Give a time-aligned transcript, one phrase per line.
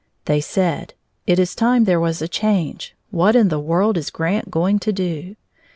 [0.25, 0.95] They said:
[1.27, 4.91] "It is time there was a change what in the world is Grant going to
[4.91, 5.35] do?"